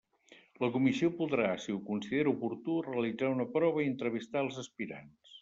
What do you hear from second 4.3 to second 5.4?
els aspirants.